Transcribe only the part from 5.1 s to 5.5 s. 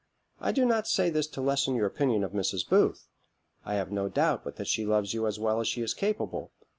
you as